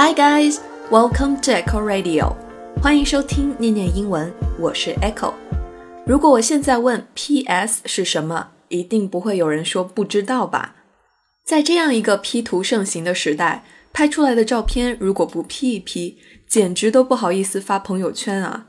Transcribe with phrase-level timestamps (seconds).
[0.00, 0.60] Hi guys,
[0.92, 2.32] welcome to Echo Radio，
[2.80, 5.34] 欢迎收听念念英文，我是 Echo。
[6.06, 10.76] 如果我现在问 PS 是什么，一定不会有人说不知道吧？
[11.44, 18.66] 在这样一个 P 图盛行的时代，拍出来的照片如果不 P 一 P，简直都不好意思发朋友圈啊。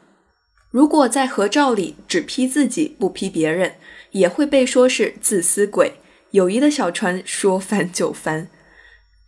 [0.71, 3.75] 如果在合照里只 P 自己不 P 别人，
[4.13, 5.93] 也会被说是自私鬼。
[6.31, 8.47] 友谊的小船说翻就翻。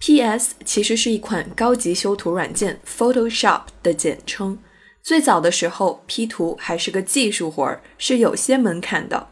[0.02, 0.56] P.S.
[0.66, 4.58] 其实是一款高级修图软件 Photoshop 的简称。
[5.04, 9.28] 最早的时候，P 图还是个技术活儿，是有些门槛的。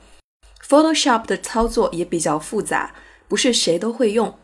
[0.67, 2.93] Photoshop 的操作也比较复杂，
[3.27, 4.37] 不是谁都会用。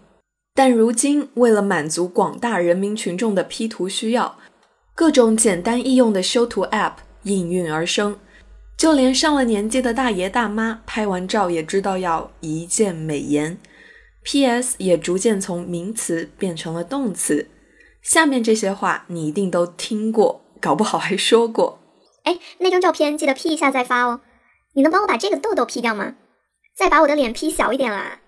[0.56, 4.40] 但如今，为了满足广大人民群众的 P 图需要，
[4.96, 8.18] 各种简单易用的修图 App 应运而生。
[8.76, 13.56] 就连上了年纪的大爷大妈拍完照也知道要一键美颜。
[14.26, 14.76] P.S.
[14.80, 17.48] 也逐渐从名词变成了动词。
[18.02, 21.80] 下面这些话你一定都听过，搞不好还说过。
[22.24, 24.22] 哎，那张照片记得 P 一下再发哦。
[24.74, 26.16] 你能帮我把这个痘痘 P 掉吗？
[26.76, 28.20] 再把我的脸 P 小一点啦。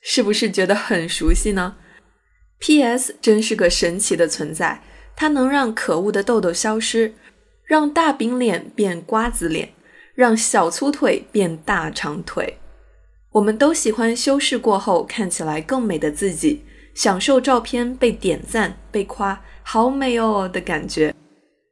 [0.00, 1.76] 是不是觉得很熟悉呢
[2.58, 3.16] ？P.S.
[3.22, 4.82] 真是个神奇的存在，
[5.14, 7.14] 它能让可恶的痘痘消失，
[7.64, 9.72] 让大饼脸变瓜子脸，
[10.16, 12.58] 让小粗腿变大长腿。
[13.32, 21.14] 我们都喜欢修饰过后看起来更美的自己，享受照片被点赞、被夸“好美哦”的感觉。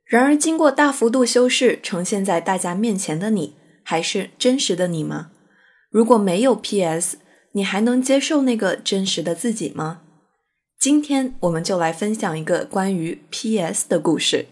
[0.04, 5.30] 然而，经过大幅度修饰呈现在大家面前的你，还是真实的你吗？
[5.90, 7.16] 如果没有 PS，
[7.52, 10.02] 你还能接受那个真实的自己吗？
[10.78, 14.46] 今天我们就来分享一个关于 PS 的故事。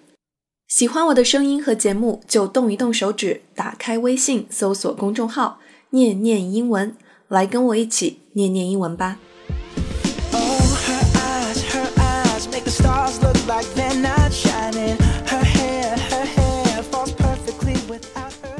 [0.66, 5.60] 喜欢我的声音和节目，就动一动手指，打开微信，搜索公众号。
[5.94, 6.96] 念念英文，
[7.28, 9.16] 来跟我一起念念英文吧。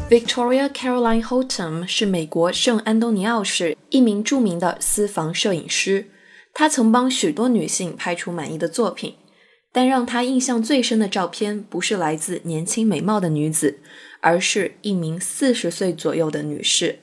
[0.08, 6.06] Victoria Caroline Holtom 是美国圣安东尼奥市一名著名的私房摄影师，
[6.52, 9.16] 她曾帮许多女性拍出满意的作品。
[9.72, 13.80] 但让她印象最深的照片，不是来自年轻美貌的女子，
[14.20, 17.00] 而是一名四十岁左右的女士。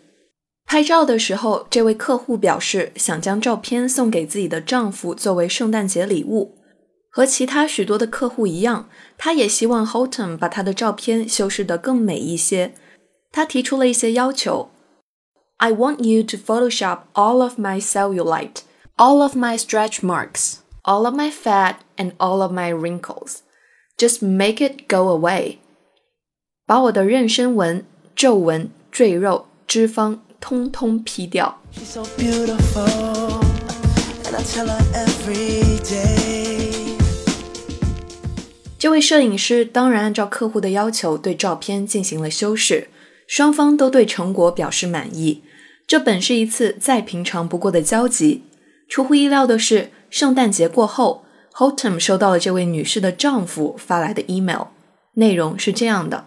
[0.70, 6.56] 拍照的时候，这位客户表示想将照片送给自己的丈夫作为圣诞节礼物。
[7.08, 12.74] 和其他许多的客户一样，她也希望 Holton 把她的照片修饰得更美一些。
[13.30, 14.68] 她提出了一些要求：
[15.58, 18.56] I want you to Photoshop all of my cellulite,
[18.96, 23.38] all of my stretch marks, all of my fat, and all of my wrinkles.
[23.96, 25.58] Just make it go away.
[26.66, 30.18] 把我的妊娠纹、皱纹、赘肉、脂肪。
[30.41, 31.61] 通通 P 掉。
[38.77, 42.89] 这位摄影师当然按照客户的要求对照片进行了修饰，
[43.27, 45.43] 双方都对成果表示满意。
[45.85, 48.43] 这本是一次再平常不过的交集。
[48.89, 51.23] 出乎意料的是，圣诞节过后
[51.53, 54.67] ，Holtom 收到了这位女士的丈夫发来的 email，
[55.13, 56.25] 内容是这样的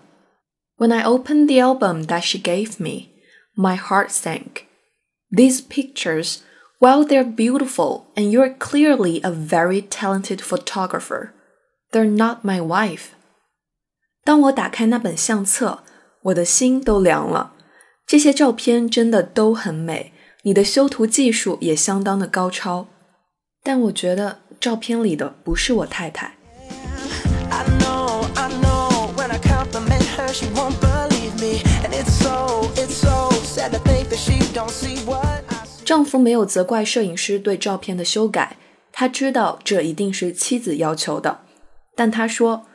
[0.78, 3.13] ：When I opened the album that she gave me。
[3.55, 4.65] my heart sank.
[5.31, 6.39] These pictures,
[6.79, 11.33] while they're beautiful and you're clearly a very talented photographer,
[11.91, 13.09] they're not my wife.
[14.23, 15.83] 当我打开那本相册，
[16.23, 17.53] 我的心都凉了。
[18.05, 20.13] 这些照片真的都很美，
[20.43, 22.87] 你的修图技术也相当的高超，
[23.63, 26.35] 但我觉得照片里的不是我太太。
[27.51, 32.95] I know, I know, when I compliment her, she won't believe me, and it's so, it's
[32.95, 33.12] so.
[35.94, 38.56] 丈夫没有责怪摄影师对照片的修改，
[38.90, 41.42] 他知道这一定是妻子要求的，
[41.94, 42.66] 但他说，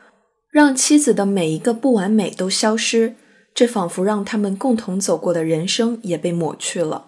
[0.49, 3.15] 让妻子的每一个不完美都消失，
[3.53, 7.07] 这仿佛让他们共同走过的人生也被抹去了。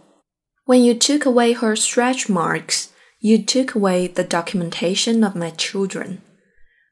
[0.66, 2.88] When you took away her stretch marks,
[3.20, 6.18] you took away the documentation of my children。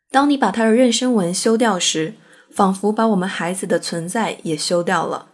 [0.10, 2.14] 当你把她的妊娠纹修掉时，
[2.56, 5.28] 仿佛把我们孩子的存在也修掉了。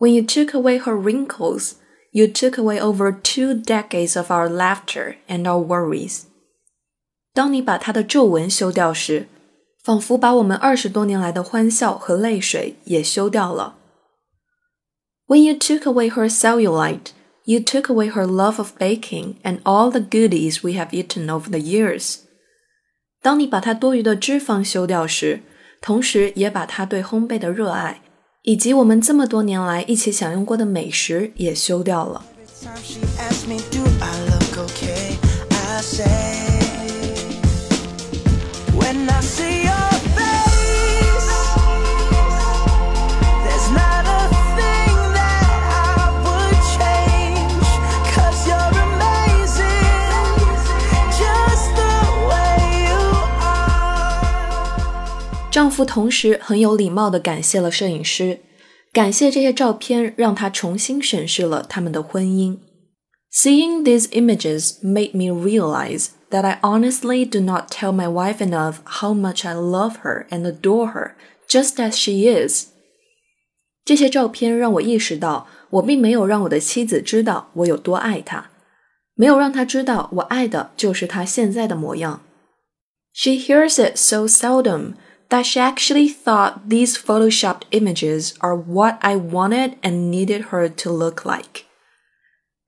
[0.00, 1.74] When you took away her wrinkles,
[2.17, 6.23] you took away over two decades of our laughter and our worries.
[7.33, 9.27] 当你把她的皱纹修掉时，
[9.83, 13.75] 仿佛把我们二十多年来的欢笑和泪水也修掉了。
[15.27, 17.11] When you took away her cellulite,
[17.45, 21.49] you took away her love of baking and all the goodies we have eaten over
[21.49, 22.19] the years.
[23.21, 25.41] 当你把她多余的脂肪修掉时，
[25.81, 28.01] 同时也把她对烘焙的热爱。
[28.48, 32.24] 以及我们这么多年来一起享用过的美食也修掉了。
[55.57, 58.39] 丈夫同时很有礼貌地感谢了摄影师，
[58.91, 62.57] 感谢这些照片让他重新审视了他们的婚姻。
[63.31, 69.13] Seeing these images made me realize that I honestly do not tell my wife enough how
[69.13, 71.11] much I love her and adore her
[71.47, 72.67] just as she is。
[73.85, 78.51] 这些照片让我意识到，我并没有让我的妻子知道我有多爱她，
[79.15, 82.21] 没有让她知道我爱的就是她现在的模样。
[83.13, 84.93] She hears it so seldom
[85.29, 90.91] that she actually thought these photoshopped images are what I wanted and needed her to
[90.91, 91.63] look like.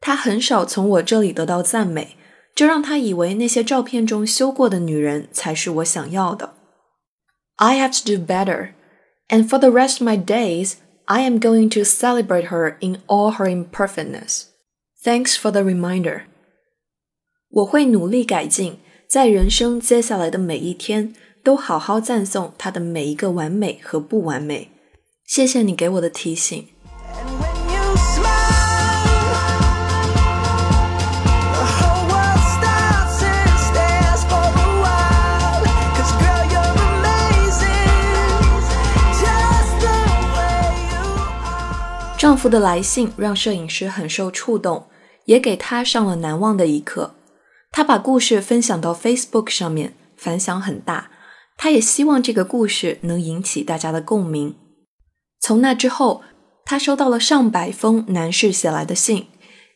[0.02, 2.16] 她很少从我这里得到赞美，
[2.54, 6.54] 这让她以为那些照片中修过的女人才是我想要的。
[7.58, 8.74] I have to do better,
[9.30, 13.36] and for the rest of my days, I am going to celebrate her in all
[13.36, 14.46] her imperfectness.
[15.04, 16.24] Thanks for the reminder.
[17.50, 21.14] 我会努力改进，在人生接下来的每一天。
[21.43, 24.71] 都好好赞颂他的每一个完美和不完美。
[25.27, 26.67] 谢谢你给我的提醒。
[42.19, 44.87] 丈夫的来信让摄影师很受触动，
[45.25, 47.15] 也给他上了难忘的一课。
[47.71, 51.10] 他把故事分享到 Facebook 上面，反响很大。
[51.63, 54.55] 他也希望这个故事能引起大家的共鸣。
[55.43, 56.23] 从那之后，
[56.65, 59.27] 他收到了上百封男士写来的信，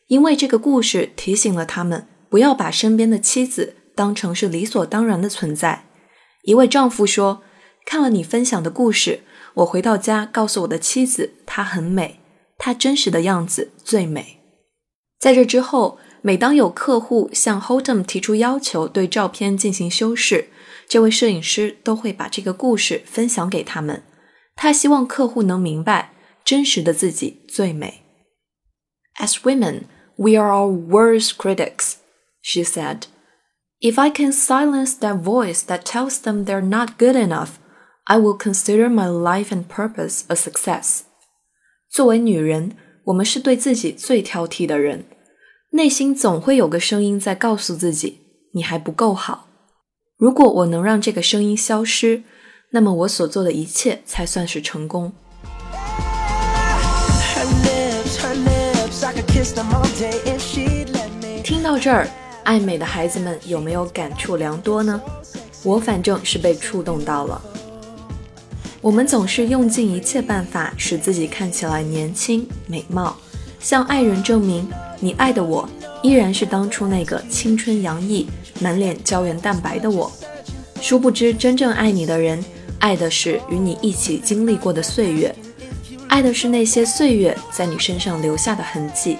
[0.07, 5.85] 因为这个故事提醒了他们不要把身边的妻子当成是理所当然的存在。
[6.41, 7.43] 一位丈夫说
[7.85, 9.19] ：“看了你分享的故事，
[9.53, 12.19] 我回到家告诉我的妻子，她很美，
[12.57, 14.39] 她真实的样子最美。”
[15.21, 20.48] 在这之后，每当有客户向 Holtam 提出要求，对照片进行修饰。
[20.88, 24.02] 这位摄影师都会把这个故事分享给他们，
[24.56, 26.12] 他希望客户能明白
[26.44, 28.02] 真实的自己最美。
[29.18, 29.82] As women,
[30.16, 31.94] we are our worst critics,
[32.42, 33.02] she said.
[33.80, 37.52] If I can silence that voice that tells them they're not good enough,
[38.04, 41.02] I will consider my life and purpose a success.
[41.88, 45.04] 作为女人，我们是对自己最挑剔的人，
[45.75, 48.21] 内心总会有个声音在告诉自己，
[48.53, 49.47] 你还不够好。
[50.15, 52.23] 如果我能让这个声音消失，
[52.69, 55.11] 那么我所做的一切才算是成功。
[61.43, 62.07] 听到这儿，
[62.45, 65.01] 爱美的孩子们有没有感触良多呢？
[65.61, 67.41] 我反正是被触动到了。
[68.79, 73.17] 我们总是用尽一切办法使自己看起来年轻美貌，
[73.65, 74.69] 向爱人证明
[74.99, 75.67] 你爱的我
[76.03, 78.27] 依然是当初那个青春洋溢。
[78.61, 80.09] 满脸胶原蛋白的我，
[80.79, 82.41] 殊不知真正爱你的人，
[82.79, 85.35] 爱的是与你一起经历过的岁月，
[86.07, 89.17] 爱的是那些岁月在你身上留下的痕迹，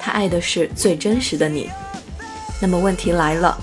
[0.00, 1.68] 他爱的是最真实的你。
[2.60, 3.58] 那么问题来了，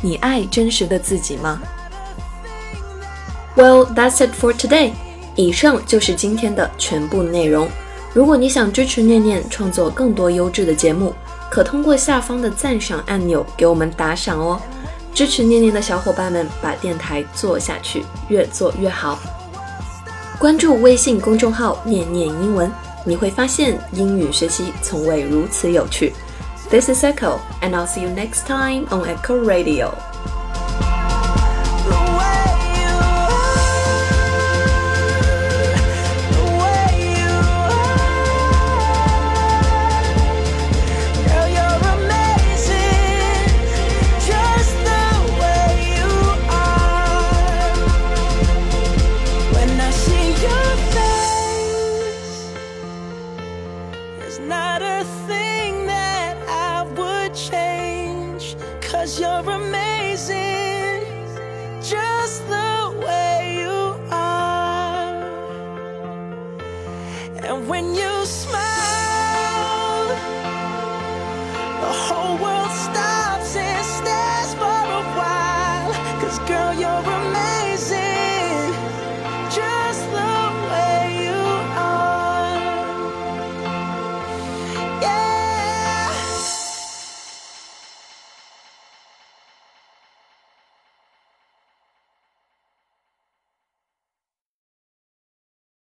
[0.00, 1.60] 你爱真实的自己吗
[3.56, 4.92] ？Well, that's it for today。
[5.34, 7.68] 以上就是今天的全部内容。
[8.16, 11.14] 如果你想支持念念创作更多优质的节目，
[11.50, 14.58] 可通过下方的赞赏按钮给我们打赏哦，
[15.12, 19.18] 支持念念的小伙伴们把电台做下去，越做越好。
[20.38, 22.72] 关注微信公众号“念念英文”，
[23.04, 26.14] 你会发现英语学习从未如此有趣。
[26.70, 29.92] This is Echo, and I'll see you next time on Echo Radio.
[58.98, 61.04] Cause you're amazing,
[61.82, 62.65] just the